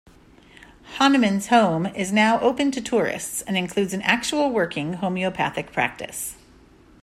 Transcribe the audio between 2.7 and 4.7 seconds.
to tourists, and includes an actual